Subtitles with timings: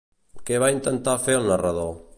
[0.47, 1.95] Què va intentar fer el narrador?